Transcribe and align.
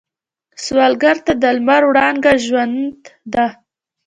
سوالګر 0.63 1.17
ته 1.25 1.33
د 1.41 1.43
لمر 1.57 1.81
وړانګه 1.87 2.33
ژوند 2.45 3.01
ده 3.33 3.45